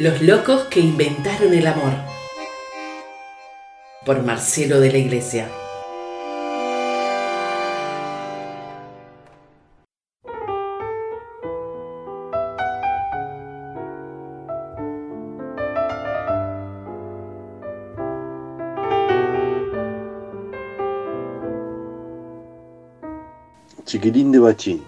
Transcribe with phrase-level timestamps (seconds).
[0.00, 1.92] Los locos que inventaron el amor.
[4.06, 5.46] Por Marcelo de la Iglesia.
[23.84, 24.82] Chiquilín de Bachín,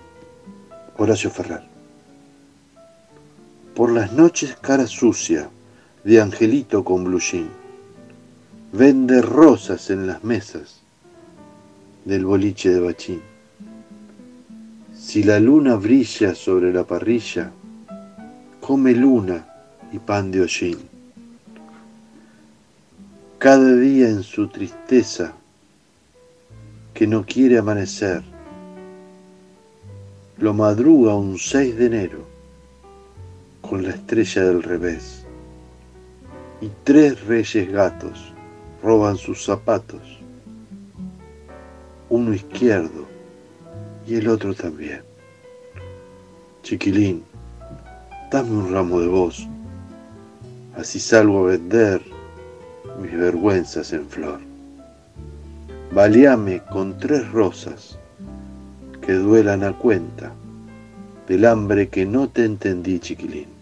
[0.97, 1.72] Horacio Ferrer.
[3.75, 5.49] Por las noches cara sucia
[6.05, 7.49] de angelito con blushín,
[8.71, 10.83] vende rosas en las mesas
[12.05, 13.23] del boliche de Bachín.
[14.95, 17.51] Si la luna brilla sobre la parrilla,
[18.61, 19.47] come luna
[19.91, 20.79] y pan de hollín.
[23.39, 25.33] Cada día en su tristeza,
[26.93, 28.23] que no quiere amanecer,
[30.37, 32.33] lo madruga un 6 de enero
[33.73, 35.25] con la estrella del revés
[36.61, 38.35] y tres reyes gatos
[38.83, 40.03] roban sus zapatos,
[42.11, 43.07] uno izquierdo
[44.07, 45.01] y el otro también.
[46.63, 47.25] Chiquilín,
[48.31, 49.49] dame un ramo de voz,
[50.77, 52.03] así salgo a vender
[53.01, 54.41] mis vergüenzas en flor.
[55.95, 57.99] Baleame con tres rosas
[59.01, 60.31] que duelan a cuenta
[61.27, 63.62] del hambre que no te entendí, chiquilín.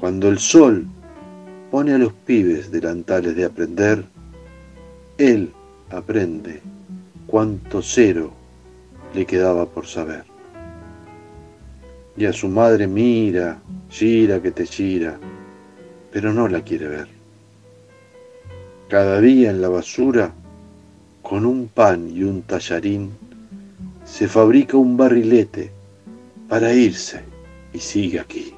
[0.00, 0.86] Cuando el sol
[1.70, 4.02] pone a los pibes delantales de aprender,
[5.18, 5.52] él
[5.90, 6.62] aprende
[7.26, 8.32] cuánto cero
[9.14, 10.24] le quedaba por saber.
[12.16, 13.58] Y a su madre mira,
[13.90, 15.18] gira que te gira,
[16.10, 17.08] pero no la quiere ver.
[18.88, 20.32] Cada día en la basura
[21.20, 23.10] con un pan y un tallarín,
[24.06, 25.70] se fabrica un barrilete
[26.48, 27.20] para irse
[27.74, 28.54] y sigue aquí.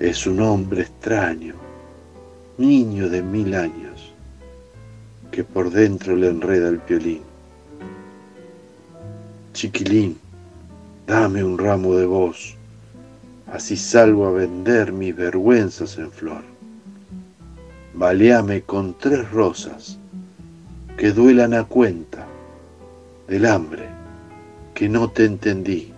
[0.00, 1.52] Es un hombre extraño,
[2.56, 4.14] niño de mil años,
[5.30, 7.20] que por dentro le enreda el piolín.
[9.52, 10.16] Chiquilín,
[11.06, 12.56] dame un ramo de voz,
[13.52, 16.44] así salgo a vender mis vergüenzas en flor.
[17.92, 19.98] Baleame con tres rosas
[20.96, 22.26] que duelan a cuenta
[23.28, 23.86] del hambre
[24.72, 25.92] que no te entendí